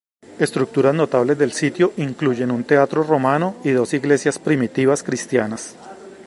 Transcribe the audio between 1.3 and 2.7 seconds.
del sitio incluyen un